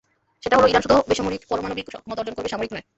[0.43, 2.85] সেটা হলো, ইরান শুধু বেসামরিক পারমাণবিক সক্ষমতা অর্জন করবে, সামরিক নয়।